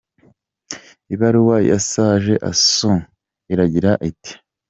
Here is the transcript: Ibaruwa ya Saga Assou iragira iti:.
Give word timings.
Ibaruwa 1.13 1.57
ya 1.69 1.77
Saga 1.89 2.35
Assou 2.49 2.97
iragira 3.53 3.91
iti:. 4.09 4.31